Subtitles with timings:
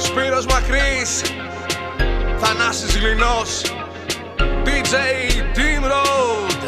[0.00, 1.10] Σπύρος Μακρύς
[2.40, 3.60] Θανάσης Γλυνός
[4.64, 4.94] DJ
[5.56, 6.62] Team Road.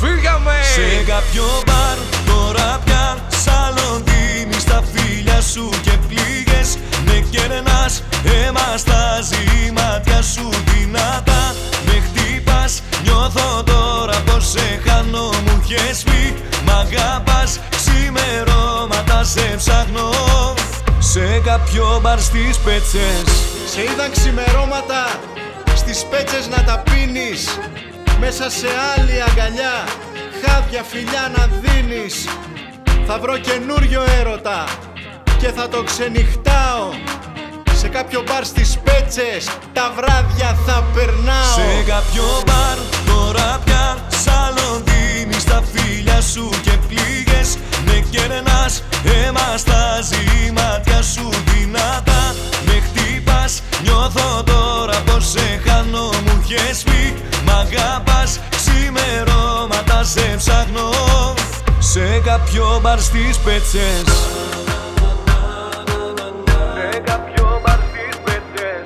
[0.00, 0.56] Φύγαμε!
[0.74, 9.18] Σε κάποιο μπαρ τώρα πια Σαλοντίνη στα φίλια σου και πλήγες Με κερνάς αίμα στα
[9.74, 11.54] μάτια σου δυνατά.
[11.86, 16.34] Με χτύπας νιώθω τώρα πως σε χάνω Μου είχες πει.
[16.64, 20.10] Μ' αγαπάς ξημερώματα σε ψάχνω
[21.16, 23.24] Σε κάποιο μπαρ στις πέτσες.
[23.66, 25.20] Σε είδαν ξημερώματα
[25.74, 27.58] στις πέτσες να τα πίνεις.
[28.20, 28.66] Μέσα σε
[28.96, 29.84] άλλη αγκαλιά
[30.40, 32.28] χάδια φιλιά να δίνεις.
[33.06, 34.64] Θα βρω καινούριο έρωτα
[35.38, 36.88] και θα το ξενυχτάω.
[37.74, 41.54] Σε κάποιο μπαρ στις πέτσες τα βράδια θα περνάω.
[41.54, 49.56] Σε κάποιο μπαρ τώρα πια Σαλοντίνη στα φίλια σου και πλήγες Με κερνάς αίμα
[56.56, 60.90] είχες πει μ' αγαπάς ξημερώματα σε ψάχνω.
[61.78, 64.04] Σε κάποιο μπαρ στις πέτσες.
[66.74, 68.82] Σε κάποιο μπαρ στις πέτσες.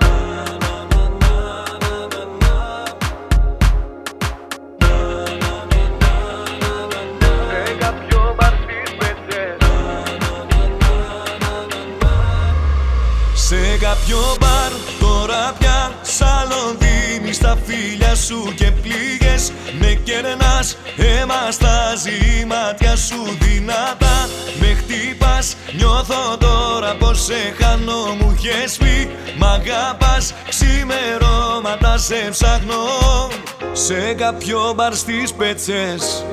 [7.48, 9.56] Σε κάποιο μπαρ στις πέτσες.
[13.34, 15.92] Σε κάποιο μπαρ τώρα πια
[17.30, 21.92] Σαλοντίνη στα φίλια σου και πλήγες Με κερνάς αίμα στα
[22.46, 24.28] μάτια σου δυνατά.
[24.60, 28.14] Με χτύπας νιώθω τώρα πως σε χάνω.
[28.20, 30.34] Μου είχες πει μ' αγαπάς.
[30.48, 32.84] Ξημερώματα σε ψάχνω.
[33.72, 36.24] Σε κάποιο μπαρ στις πέτσες